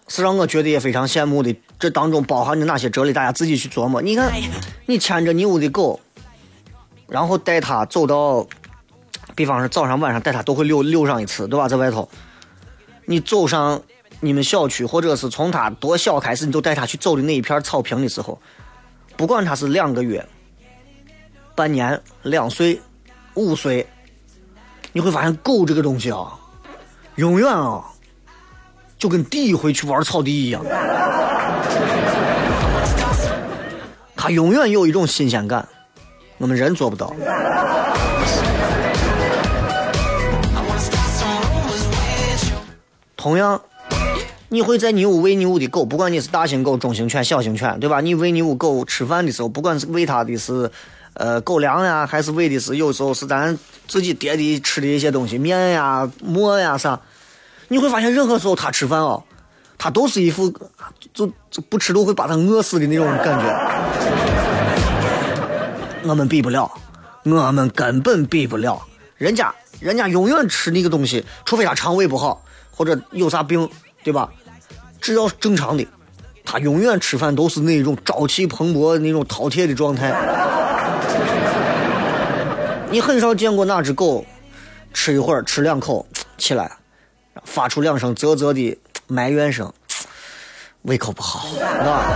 [0.08, 4.00] 是让我觉得也非常羡慕的，这当中包含着哪些哲理，大家自己去琢磨。
[4.00, 4.32] 你看，
[4.86, 6.00] 你牵着你屋的狗，
[7.08, 8.46] 然后带它走到，
[9.34, 11.68] 比方说早上晚上带它都会溜溜上一次，对吧？
[11.68, 12.08] 在外头，
[13.06, 13.82] 你走上
[14.20, 18.40] 你们小区，或者是从它多小开始，你就带它去走的那一片草坪的时候，
[19.16, 20.26] 不管它是两个月、
[21.54, 22.80] 半年、两岁、
[23.34, 23.86] 五岁，
[24.92, 26.38] 你会发现狗这个东西啊，
[27.16, 27.84] 永远啊。
[28.96, 30.64] 就跟第一回去玩草地一样，
[34.16, 35.68] 它永远有一种新鲜感，
[36.38, 37.12] 我们人做不到。
[43.14, 43.60] 同样，
[44.48, 48.00] 你会在你屋喂你屋的狗，不管你是大型狗、中型犬、小型犬，对吧？
[48.00, 50.70] 你喂你屋狗吃饭的时候，不管是喂它的是
[51.14, 53.56] 呃狗粮呀，还是喂的是有时候是咱
[53.88, 57.00] 自己叠的吃的一些东西，面呀、馍呀啥，
[57.68, 59.22] 你会发现任何时候它吃饭哦，
[59.78, 60.52] 它都是一副
[61.12, 63.46] 就就不吃都会把它饿死的那种感觉。
[66.04, 66.70] 我们比不了，
[67.22, 68.82] 我们根本比不了。
[69.16, 73.68] 人家人家永远吃那个东西，除非他肠胃不好或者有啥病，
[74.02, 74.28] 对吧？
[75.00, 75.86] 只要是正常的，
[76.44, 80.10] 他永远吃饭都是那种朝气蓬勃、那种饕餮的状态。
[82.94, 84.24] 你很少见过哪只狗
[84.92, 86.06] 吃一会儿吃两口
[86.38, 86.70] 起来
[87.42, 88.78] 发出两声啧啧的
[89.08, 89.72] 埋怨声
[90.82, 92.14] 胃口不好那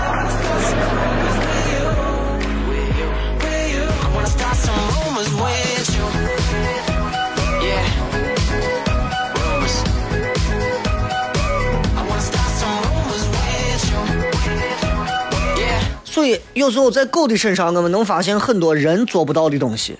[16.04, 19.98] 所以有时候在狗的身上所以有时候在狗的身上我们能发现很多人做不到的东西。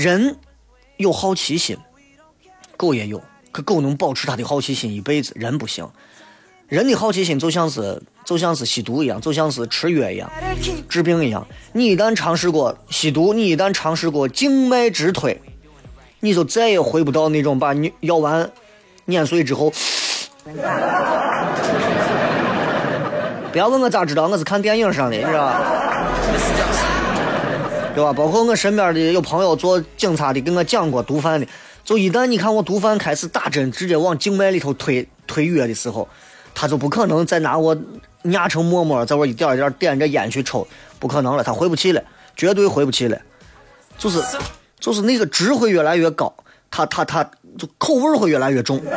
[0.00, 0.34] 人
[0.96, 1.76] 有好奇心，
[2.74, 5.86] 狗也有，可狗能保持它的好奇心一辈子，人不行。
[6.68, 10.32] 人的好奇心就像是就像是吸毒一样，就像是吃药一样，
[10.88, 11.46] 治病一样。
[11.74, 15.38] 你一旦尝试过吸毒，你一旦尝试过静脉直推，
[16.20, 18.50] 你就再也回不到那种把你药丸
[19.04, 19.70] 碾碎之后。
[23.52, 25.60] 不要问我咋知道，我是看电影上的，你知道吧？
[28.00, 28.14] 对吧？
[28.14, 31.46] 包括我身边的有朋友做警察的，跟我讲过毒贩的，
[31.84, 36.08] 就一旦你看我毒贩开始打针，直接往静脉里头推推药的时候，
[36.54, 37.76] 他就不可能再拿我
[38.22, 40.66] 压成沫沫，在我一点一点点着烟去抽，
[40.98, 42.02] 不可能了，他回不去了，
[42.34, 43.20] 绝对回不去了，
[43.98, 44.18] 就是
[44.78, 46.32] 就是那个值会越来越高，
[46.70, 47.22] 他他他
[47.58, 48.80] 就口味会越来越重，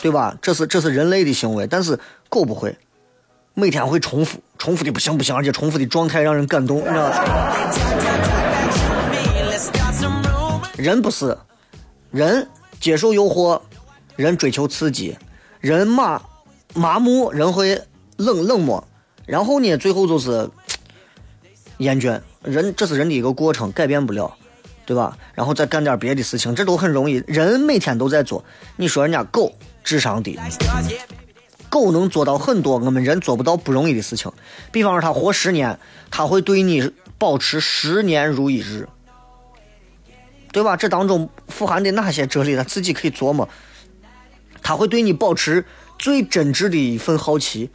[0.00, 0.38] 对吧？
[0.40, 2.78] 这是这是人类的行为，但是狗不会，
[3.54, 7.54] 每天会重复，重复的不行不行，而且重复的状态让人感动，你知道吧？
[10.78, 11.36] 人不是，
[12.10, 12.48] 人
[12.80, 13.60] 接受诱惑，
[14.16, 15.18] 人追求刺激，
[15.60, 16.18] 人麻
[16.72, 17.78] 麻木，人会
[18.16, 18.82] 冷冷漠，
[19.26, 20.48] 然后呢，最后就是
[21.76, 22.18] 厌倦。
[22.42, 24.34] 人这是人的一个过程，改变不了，
[24.86, 25.18] 对吧？
[25.34, 27.22] 然后再干点别的事情，这都很容易。
[27.26, 28.42] 人每天都在做。
[28.76, 30.40] 你说人家狗智商低，
[31.74, 34.30] 狗能做到很多我们人做不到不容易的事情。
[34.70, 35.76] 比方说，它活十年，
[36.08, 38.88] 它会对你保持十年如一日。
[40.52, 40.76] 对吧？
[40.76, 43.48] 这当中富含的哪些哲理，他自己可以琢磨。
[44.62, 45.64] 他会对你保持
[45.98, 47.68] 最真挚的一份好奇，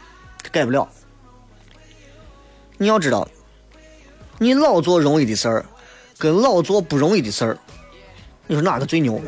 [0.50, 0.88] 改不了。
[2.78, 3.28] 你要知道，
[4.38, 5.66] 你老做容易的事儿，
[6.18, 7.58] 跟老做不容易的事儿，
[8.48, 9.22] 你说哪个最牛？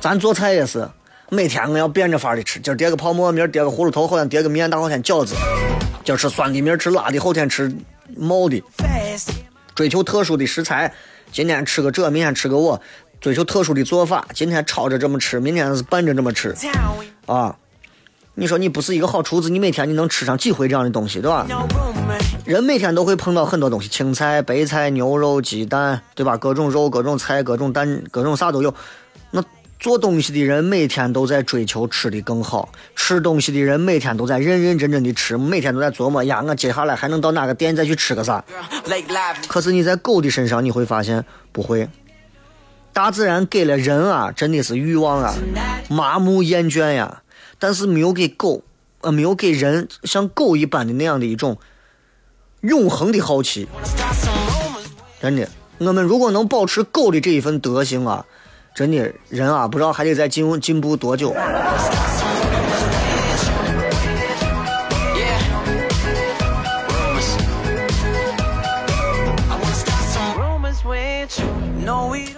[0.00, 0.88] 咱做菜也是，
[1.28, 5.34] 每天我要变着法的吃，今儿叠个泡馍，明儿叠个葫芦头，后天叠个面，大后天饺子。
[6.02, 7.70] 今儿吃酸的，明儿吃辣的，后天吃
[8.16, 8.62] 冒的。
[9.74, 10.94] 追求特殊的食材，
[11.30, 12.80] 今天吃个这，明天吃个我。
[13.20, 16.56] 追求特殊的做法，今天炒着这么吃，明天是拌着这么吃。
[17.26, 17.54] 啊，
[18.34, 21.46] 你说你不是一个好厨子，你每天你能吃上几回这样的东西，对吧？
[22.46, 26.38] 人每天都会碰到很多东西，青菜、白菜、牛肉、鸡蛋，对吧？
[26.38, 28.74] 各种肉、各种菜、各种蛋、各种啥都有。
[29.80, 38.44] 那做东西的人每天都在追求吃的更好，吃东西的人每天都在认认真真的吃，每天都在琢磨呀，我接下来还能到哪个店再去吃个啥？
[39.48, 41.88] 可是你在狗的身上你会发现不会，
[42.92, 45.34] 大自然给了人啊，真的是欲望啊，
[45.88, 47.22] 麻木厌倦呀，
[47.58, 48.62] 但是没有给狗，
[49.00, 51.56] 呃，没有给人像狗一般的那样的一种
[52.60, 53.66] 永恒的好奇。
[55.22, 58.26] 真的，我们如果能保持狗的这一份德行啊。
[58.74, 61.34] 真的人啊，不知道还得再进进步多久。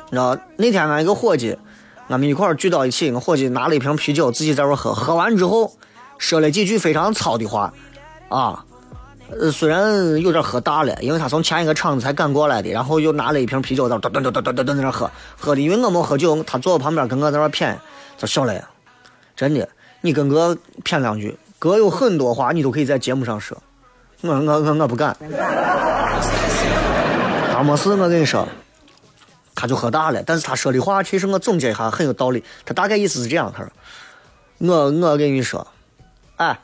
[0.04, 1.56] 你知道那天俺一个伙计，
[2.08, 5.72] 俺们一块儿聚到一起，我伙计拿了一瓶啤酒，自己在那儿喝，喝完之后
[6.18, 7.72] 说了几句非常糙的话，
[8.28, 8.64] 啊，
[9.40, 17.76] 呃，虽然有点喝大了，因为他从前一个厂子才赶过来的，然后又拿了一瓶啤酒，在那噔噔噔噔噔噔在那喝，喝的因为我没喝酒，他坐我旁边跟我在那谝，
[18.18, 18.62] 说小雷，
[19.34, 19.68] 真的，
[20.00, 23.56] 你跟哥谝两句，哥有很多话你都可以在节目上说，
[24.20, 25.16] 我我我我不敢，
[27.52, 28.46] 他没事，我跟你说，
[29.54, 33.70] 他就喝大了，但是他说的话其实我总结一下很有道理，他大概意思是这样，他说，
[34.58, 35.66] 我我跟你说，
[36.36, 36.58] 哎，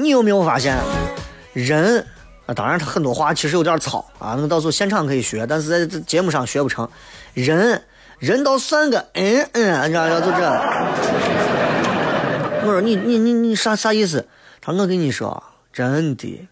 [0.00, 0.76] 你有没有发现？
[1.52, 2.06] 人
[2.46, 6.88] 啊，当然他很多话其实有点糙啊，那到时候现场可以学，但是在这节目上学不成。
[7.34, 7.82] 人，
[8.20, 10.38] 人到算个嗯嗯，你知道就这。
[12.62, 14.28] 我说你你你你啥啥意思？
[14.60, 16.48] 他说我跟你说，真的，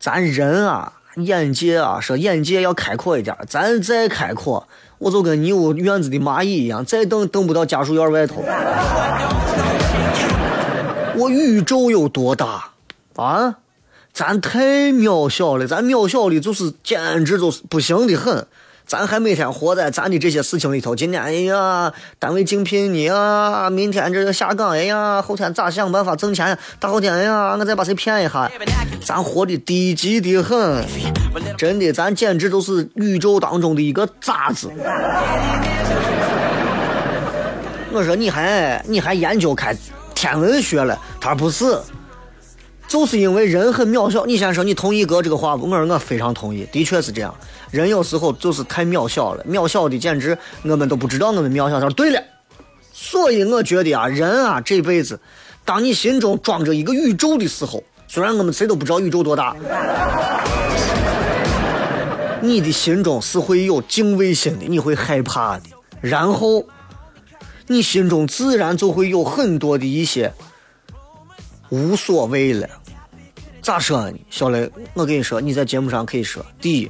[0.00, 3.36] 咱人啊，眼界啊，说眼界要开阔一点。
[3.48, 4.66] 咱再开阔，
[4.98, 8.42] 我就跟你屋院子的蚂蚁一样，再蹬蹬不到家属院外头。
[11.16, 12.70] 我宇宙有多大
[13.16, 13.56] 啊？
[14.12, 18.46] 咱太渺小了，咱渺小的，就是简直就是不行的很。
[18.86, 20.94] 咱还每天活在咱的这些事情里头。
[20.94, 26.56] 今天哎呀，单位竞聘你啊，明天这个下岗哎呀，后天咋想办法挣钱？
[26.78, 28.50] 大后天哎呀，我再把谁骗一下？
[29.04, 30.84] 咱活的低级的很，
[31.58, 34.70] 真的，咱简直就是宇宙当中的一个渣子。
[37.92, 39.74] 我说你还你还研究开
[40.16, 40.98] 天文学了？
[41.20, 41.78] 他说不是。
[42.88, 45.68] 就是因为人很渺小，你先说你同意哥这个话不？
[45.68, 47.34] 我说我非常同意，的确是这样。
[47.72, 51.80] 人有时候就是太渺小了，渺小的简直我们都不知道我们渺小。
[51.80, 52.22] 他说对了，
[52.92, 55.18] 所以我觉得啊，人啊这辈子，
[55.64, 59.56] 当你心中装着一个宇宙的时候，虽然我们谁都不知道宇宙多大，
[62.40, 65.64] 你的心中是会有敬畏心的，你会害怕的，
[66.00, 66.64] 然后
[67.68, 70.32] 你心中自然就会有很多的一些
[71.70, 72.68] 无所谓了。
[73.60, 74.70] 咋说呢，小雷？
[74.94, 76.88] 我跟你说，你在节目上可以说，第一，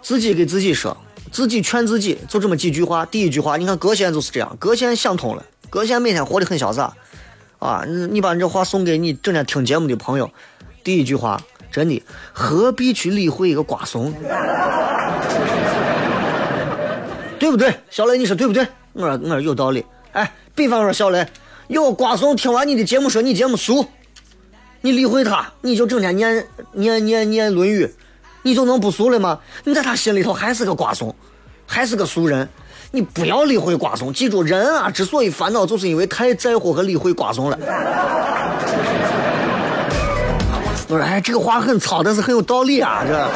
[0.00, 0.96] 自己给自己说，
[1.32, 3.04] 自己劝自己，就这么几句话。
[3.04, 6.94] 第一句话，你看葛先就是这样，葛先想通了，葛先每天活得很潇洒
[7.58, 7.84] 啊。
[7.84, 10.30] 你把你这话送给你整天听节目的朋友，
[10.84, 12.00] 第一句话，真的
[12.32, 14.14] 何必去理会一个瓜怂？
[17.40, 17.74] 对不对？
[17.90, 18.64] 小雷，你说对不对？
[18.92, 19.84] 我说我说有道理。
[20.12, 21.26] 哎，比方说小雷，
[21.68, 23.86] 有瓜怂听完你的节目说你节目俗。
[24.82, 27.84] 你理会他，你就整天念念念念《论语》，
[28.42, 29.38] 你就能不俗了吗？
[29.64, 31.14] 你在他心里头还是个瓜怂，
[31.66, 32.48] 还是个俗人。
[32.90, 37.58] 你不要理会瓜怂，记住，人啊之所以烦恼，就是因为太在乎和理会瓜怂了。
[40.88, 43.30] 我说，哎，这个话很糙，但是很有道理啊，这。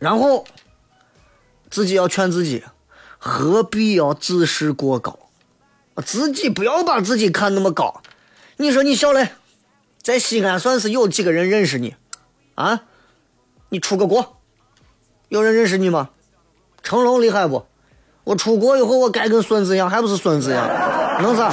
[0.00, 0.44] 然后
[1.70, 2.64] 自己要劝自己，
[3.18, 5.18] 何必要自视过高？
[6.04, 8.02] 自己不要把自己看那么高。
[8.56, 9.28] 你说你小雷，
[10.02, 11.94] 在西安算是有几个人认识你
[12.54, 12.82] 啊？
[13.68, 14.40] 你出个国，
[15.28, 16.10] 有人认识你吗？
[16.82, 17.66] 成龙厉害不？
[18.24, 20.66] 我出国以后，我该跟孙子一样，还不是孙子一样？
[21.22, 21.52] 能啥？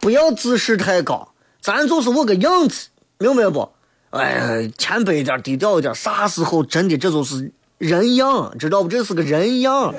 [0.00, 3.70] 不要自视太高，咱就是我个样子，明白不？
[4.10, 8.90] 哎，谦卑一点，低调一点，啥时候真的这就是人样，知道不？
[8.90, 9.94] 这是个人样。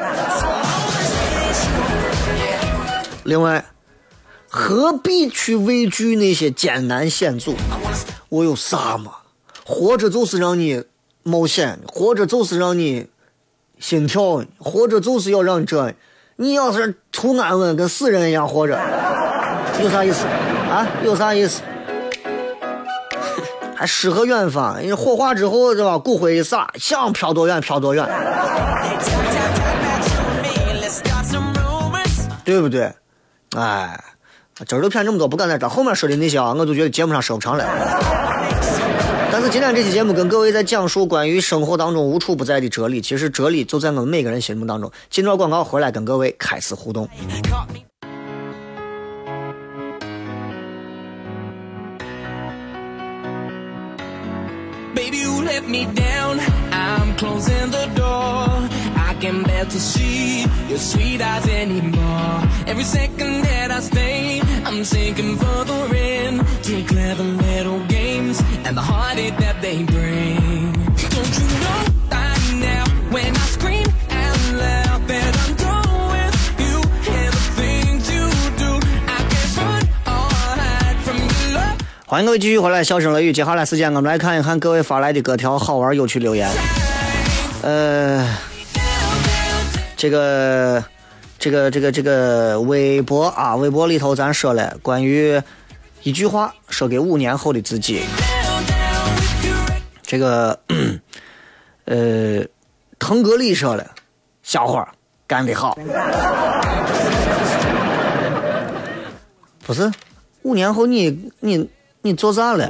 [3.24, 3.66] 另外，
[4.48, 7.56] 何必去畏惧那些艰难险阻？
[8.30, 9.14] 我有啥嘛？
[9.66, 10.84] 活着就是让你
[11.24, 13.08] 冒险，活着就是让你
[13.80, 15.96] 心跳，活着就是要让你这。
[16.36, 18.80] 你要是图安稳，跟死人一样活着，
[19.82, 20.28] 有啥意思
[20.70, 20.88] 啊？
[21.04, 21.64] 有啥意思？
[23.82, 25.98] 还诗和远方，因为火化之后对吧？
[25.98, 28.08] 骨灰一撒，想飘多远飘多远，
[32.46, 32.94] 对不对？
[33.56, 34.00] 哎，
[34.68, 37.66] 今儿都骗这么多，不敢再说后面说的那些啊，我就觉得节目上说不上来。
[39.32, 44.92] 但是今天这期节目跟各位在讲述关于生活当中无处不在的哲理，其实哲理就在我们每个人心目当中。
[45.10, 47.10] 进段广告回来跟各位开始互动。
[55.52, 56.40] Let me down.
[56.72, 58.48] I'm closing the door.
[59.10, 62.38] I can bear to see your sweet eyes anymore.
[62.72, 66.34] Every second that I stay, I'm sinking further in
[66.68, 70.72] to clever little games and the heartache that they bring.
[71.14, 71.91] Don't you know
[82.12, 83.32] 欢迎各位继续回来，笑声雷雨。
[83.32, 86.52] 接下来时间，我们来看一看各位发来的各条好玩有趣留言。
[87.62, 88.28] 呃，
[89.96, 90.84] 这个，
[91.40, 95.42] 这个，这个，这个微博啊，微博里头咱说了关于
[96.04, 98.02] 一句话，说给五年后的自己。
[100.04, 100.60] 这个，
[101.86, 102.44] 呃，
[103.00, 103.90] 腾格里说了，
[104.44, 104.86] 小伙
[105.26, 105.78] 干得好。
[109.66, 109.90] 不是，
[110.42, 111.70] 五年后你你
[112.04, 112.68] 你做啥了？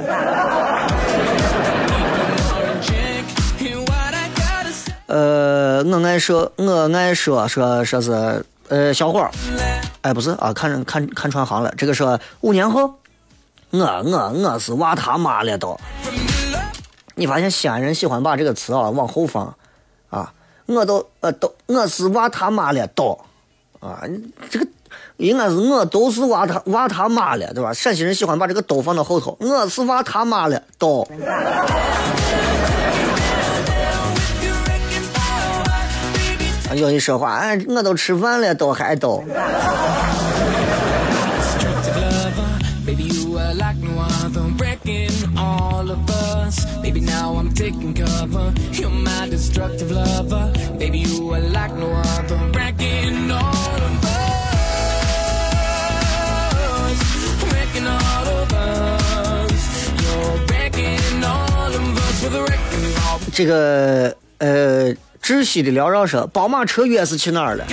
[5.06, 9.30] 呃，我爱说，我爱说说说是呃小伙儿，
[10.02, 12.94] 哎不是啊，看看看串行了，这个说五年后，
[13.70, 15.78] 我我我是娃他妈了都。
[17.14, 19.54] 你发现西安人喜欢把这个词啊往后放
[20.10, 20.32] 啊，
[20.66, 23.18] 我都呃都我是娃他妈了都
[23.80, 24.02] 啊，
[24.50, 24.66] 这个
[25.22, 27.72] 应该是我都是娃他娃他妈了，对吧？
[27.72, 31.06] 陕西人喜欢把这个都放到后头，我是娃他妈了都。
[36.68, 39.22] 啊有一说话，哎，我都吃饭了，都还都。
[63.34, 67.64] 这个呃，窒息的缭绕声，宝马车钥匙去哪儿了？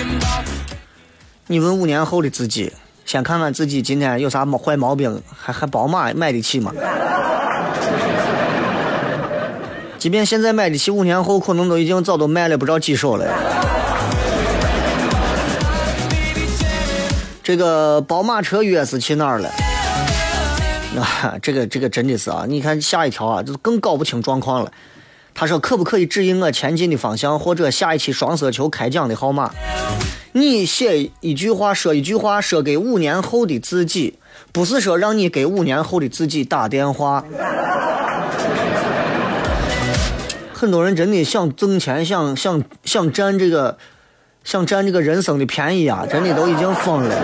[1.48, 2.72] 你问五年后的自己，
[3.04, 6.72] 先看看自己今天有啥毛坏毛病，还还宝马买得起吗？
[9.98, 13.26] 即便现在买得起，五年后可能都已经早都卖了，不知道几手了。
[17.42, 19.50] 这个宝马车钥匙去哪儿了？
[20.98, 22.46] 啊，这个这个真的是啊！
[22.48, 24.72] 你看下一条啊，就更搞不清状况了。
[25.34, 29.50] 他说：“可不可以指引我前进的方向，或者下一期双色球开奖的号码？”
[30.32, 34.18] 你写一句话，说一句话，说给五年后的自己，
[34.52, 37.24] 不是说让你给五年后的自己打电话。
[40.54, 43.78] 很多人真的想挣钱，想想想占这个，
[44.44, 46.06] 想占这个人生的便宜啊！
[46.08, 47.16] 真的都已经疯了。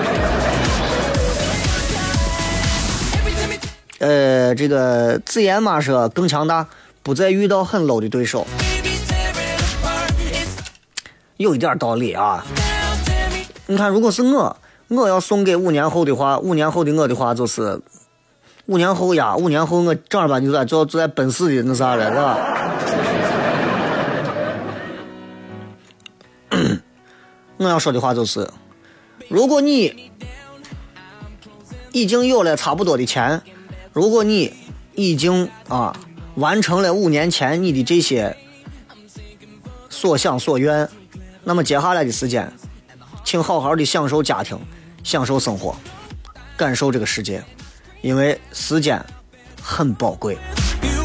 [3.98, 6.66] 呃，这个自言嘛说更强大，
[7.06, 8.44] 不再遇到很 low 的对手，
[11.36, 12.44] 有一点道理啊。
[13.68, 14.56] 你看，如果是我，
[14.88, 17.80] 我要送给五年后的话，五年后的我的话就是，
[18.66, 22.38] 五年后呀，五年后我正儿八经在做做在奔驰的那啥了，是吧？
[27.58, 28.50] 我要说的话就是，
[29.28, 30.10] 如果你
[31.92, 33.40] 已经有了差不多的钱，
[33.92, 34.52] 如果你
[34.96, 35.96] 已经啊
[36.36, 38.36] 完成了五年前你的这些
[39.88, 40.88] 所想所愿，
[41.44, 42.52] 那么接下来的时间。
[43.24, 44.56] 请好好的享受家庭，
[45.02, 45.74] 享受生活，
[46.56, 47.42] 感受这个世界，
[48.00, 49.04] 因为时间
[49.60, 50.38] 很宝贵。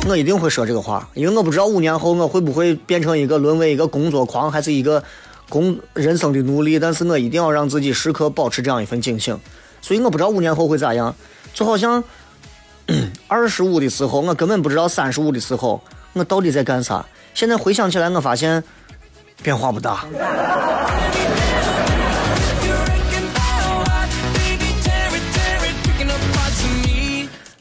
[0.07, 5.03] 我一定会说这个话，因为我不知道五年后我会不会变成一个沦为一个工作狂，还是一个
[5.49, 6.77] 工人生的奴隶。
[6.77, 9.39] 但是我一定要让自己时刻保持这样一份警醒。
[9.81, 11.15] 所以我不知道五年后会咋样。
[11.55, 12.03] 就好像
[13.27, 15.81] 二十五的时候，我根本不知道三十五的时候
[16.13, 17.05] 我到底在干啥。
[17.33, 18.63] 现在回想起来，我发现
[19.41, 20.05] 变化不大。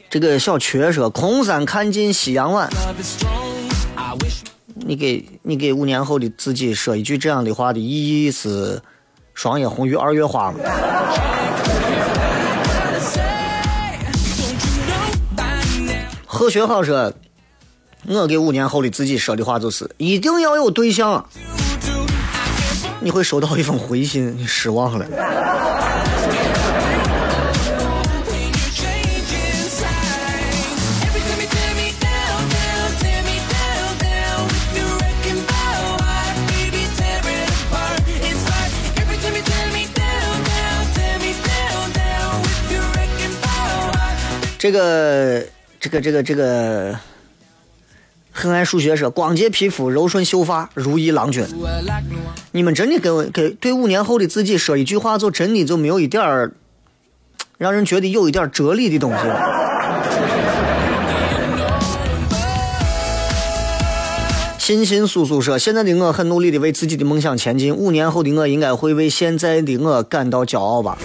[0.09, 2.69] 这个小瘸说：“空山看尽夕阳晚。”
[4.75, 8.81] 你给你给五年后的自己说一句这样的话的意义是：
[9.33, 10.57] 霜叶红于二月花吗？
[16.41, 17.13] 何学好说
[18.09, 21.23] ：“我给五年后的自己说的话就是：一定要有对象。”
[22.99, 25.05] 你会收到一封回信，你失望了。
[44.57, 45.45] 这个
[45.81, 46.95] 这个这个这个，
[48.31, 51.43] 很爱数学说，光洁皮肤，柔顺秀发，如意郎君。
[52.51, 56.51] 你们真的给我给对五年后的自己说一句话，就真的就没有一点儿
[57.57, 59.17] 让人觉得有一点哲理的东西。
[64.59, 70.95] 欣欣苏苏说：“现在的我很努力的为自己的梦想前进，五年后的我应该会为现在的我感到骄傲吧。”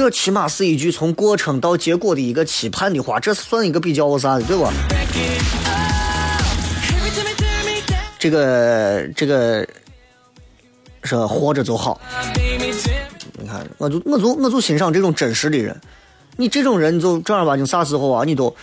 [0.00, 4.72] 这起码是一句从过程到结果的一个期盼的话，这算一个比较啥的，对吧？
[8.18, 9.68] 这个这个
[11.04, 12.00] 是活着就好。
[13.38, 15.78] 你看，我就我就我就欣赏这种真实的人。
[16.38, 18.24] 你这种人就正儿八经啥时候啊？
[18.24, 18.56] 你都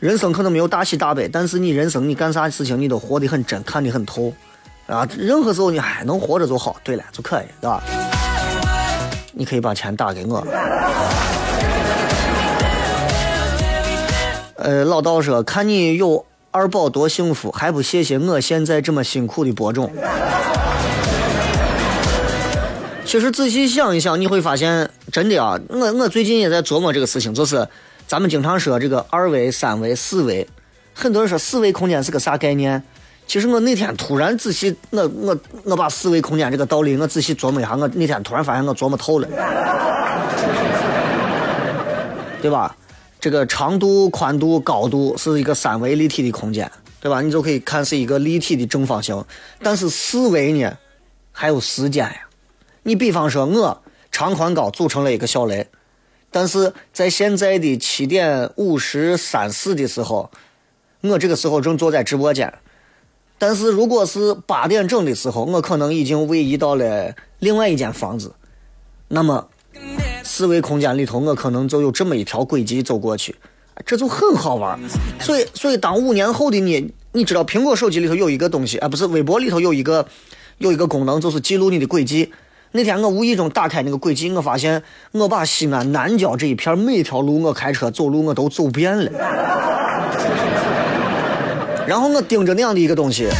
[0.00, 4.32] 人生可能没有大喜大悲，但是你人生你干啥事情你都活得很真，看得很透
[4.86, 5.06] 啊。
[5.18, 7.84] 任何时候你还能活着就好，对了就可以，对吧？
[9.38, 10.44] 你可以把钱打给我。
[14.56, 19.88] 呃，老道说，看你有二宝多幸福，还不谢谢我现在这么辛苦的播种。
[23.04, 27.68] 其实仔细想一想，你会发现，真的啊，我我最近也在琢磨这个事情，就是
[28.08, 30.44] 咱们经常说这个二维、三维、四维，
[30.92, 32.82] 很多人说四维空间是个啥概念？
[33.28, 39.28] 其实我那天突然仔细，我我我把四维空间这个道理我仔细琢磨一下，我那天突然发现我琢磨透了，
[42.40, 42.74] 对吧？
[43.20, 46.70] 这个长度、宽度、高度是一个三维立体的空间，
[47.00, 47.20] 对吧？
[47.20, 49.22] 你就可以看是一个立体的正方形。
[49.62, 50.72] 但是四维呢，
[51.30, 52.20] 还有时间呀。
[52.84, 55.68] 你比方说，我长宽高组成了一个小雷，
[56.30, 60.30] 但是在现在的七点五十三四的时候，
[61.02, 62.50] 我这个时候正坐在直播间。
[63.38, 68.32] 但是如果是八点整的时候，我可能已经位移到了另外一间房子，
[69.06, 69.46] 那么
[70.24, 73.36] 四维空间里头，我可能就有这么一条轨迹走过去，
[73.86, 74.78] 这就很好玩。
[75.20, 80.06] 所以，所以当五年后的你，你知道苹果手机里头有一个东西，啊，不是微博里头有一个
[80.58, 82.32] 有一个功能，就是记录你的轨迹。
[82.72, 84.82] 那天我无意中打开那个轨迹，我发现
[85.12, 89.10] 我把西安南郊这一片每条路我开车走路我都走遍了。
[91.88, 93.30] 然后我盯着那样的一个东西，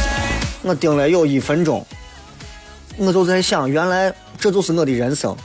[0.63, 1.85] 我盯了有一分钟，
[2.97, 5.37] 我就在想，原来这就是我的人生。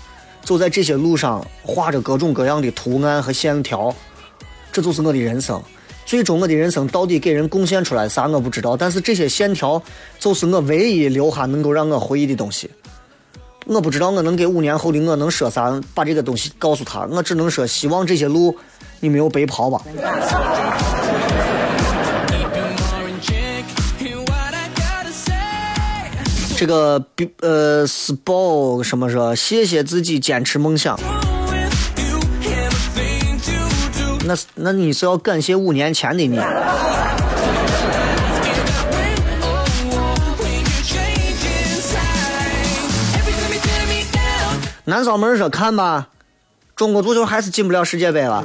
[0.43, 3.95] 走在这些路上，画着各种各样的图案和线条，
[4.73, 5.63] 这就是我的人生。
[6.07, 9.83] 最终我的人生到底给人贡献出来啥我不知道，但是这些线条
[10.19, 12.71] 就是我唯一留下能够让我回忆的东西。
[13.67, 18.57] 我不知道我能给五年后的我能说啥，把这个东西告诉他，我只能说希望这些路
[19.01, 19.83] 你没有白跑吧。
[26.65, 27.05] 这个
[27.43, 30.99] 呃 s p o r t 什么说谢谢自己坚持梦想。
[34.25, 36.39] 那那你是要感谢五年前的你。
[44.87, 46.09] 南嫂门门说看吧
[46.75, 48.43] 中国足球还是进不了世界杯了。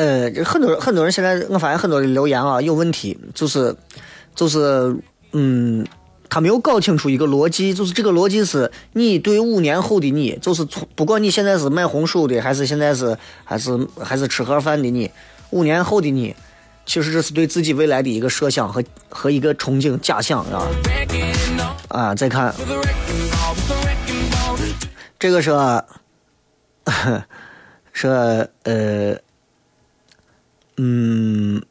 [0.00, 3.76] 呃，很多人很多人现在我发现很多的留言啊有问题，就是
[4.34, 4.96] 就是
[5.32, 5.86] 嗯，
[6.30, 15.10] 他没有搞清楚一个逻辑，就是这个逻辑是你对五年后的你，就是从不管你现在是卖红薯的，还是现在是还是还是吃盒饭的你，
[15.50, 16.34] 五年后的你，
[16.86, 20.66] 其实这是对自己未来的一个设想和和一个憧憬假想啊
[21.88, 22.14] 啊！
[22.14, 22.54] 再看
[25.18, 25.50] 这个是
[27.92, 28.08] 是
[28.62, 29.14] 呃
[30.82, 31.62] 嗯，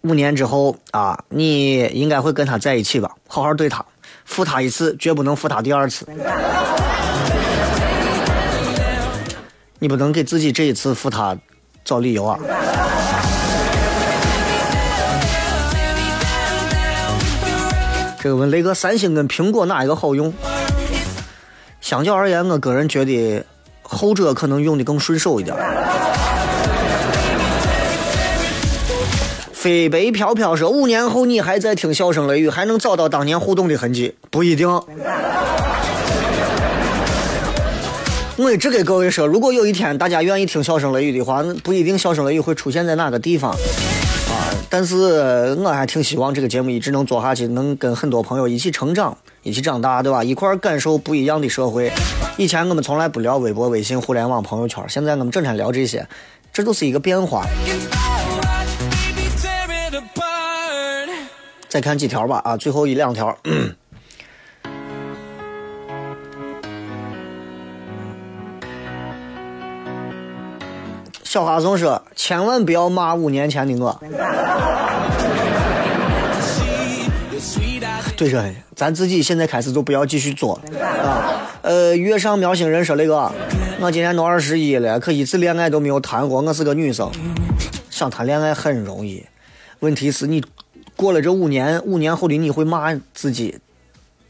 [0.00, 3.08] 五年之后啊，你应该会跟他在一起吧？
[3.28, 3.86] 好好对他，
[4.24, 6.04] 负他一次，绝不能负他第二次。
[9.78, 11.38] 你不能给自己这一次负他
[11.84, 12.36] 找理由啊！
[18.18, 20.34] 这个问雷哥，三星跟苹果哪一个好用？
[21.80, 23.44] 相较而言，我个人觉得
[23.82, 25.56] 后者可能用的更顺手一点。
[29.66, 34.14] 飞北飘飘说，五年后你还在听笑声雷雨，还能找到当年互动的痕迹？
[34.30, 34.68] 不一定。
[38.36, 44.54] 我一直给各位说，如果有一天大家愿意听笑声雷雨的话，那不一定笑声雷雨会出现在哪个地方啊。
[44.70, 50.22] 但是我还挺希望这个节目一直能做下去，能跟很多朋友一起成长，一起长大，对吧？
[50.22, 51.90] 一块感受不一样的社会。
[52.36, 56.06] 以前我们从来不聊微博、微信、互联网、朋友圈，现在我们整天聊这些，
[56.52, 57.44] 这都是一个变化。
[61.76, 63.36] 再看几条吧，啊，最后一两条。
[71.22, 74.00] 小花松说：“千万不要骂五年前的我。
[78.16, 78.42] ”对着，
[78.74, 81.46] 咱自己现在开始就不要继续做啊。
[81.60, 83.30] 呃，月上喵星人说：“那个，
[83.80, 86.40] 我今年都二十一了，可一次恋爱都没有谈过。
[86.40, 87.12] 我是个女生，
[87.90, 89.26] 想谈恋爱很容易，
[89.80, 90.42] 问题是你
[90.96, 93.58] 过了这五年，五年后的你会骂自己。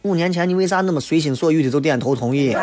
[0.03, 2.57] 五年前你为啥那么随心所欲的就点头同意？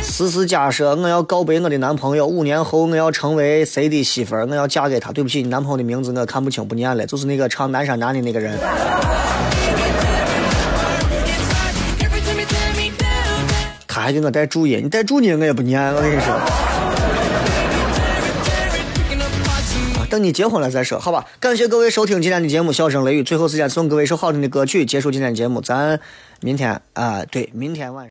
[0.00, 4.46] 思思假设：“我要告白我的男朋友，五年后我要成为谁的媳妇儿？
[4.46, 5.12] 我要嫁给他。
[5.12, 8.58] 对不起，你男朋友的名字我看不清，不念了，就是那个唱《南山南》的那个人。
[13.86, 16.73] 他还给我带注音，你带注音我也不念，我跟你说。
[20.14, 21.26] 等你结婚了再说，好吧？
[21.40, 25.60] 感谢各位收听今天的节目《笑声雷雨》，最后时间送各位一首好听的歌曲，结束今天的节目。
[25.60, 25.98] 咱
[26.40, 28.10] 明天啊、对，明天晚上。